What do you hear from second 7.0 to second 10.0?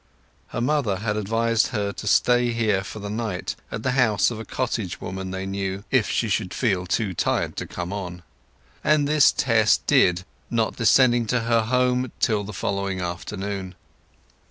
tired to come on; and this Tess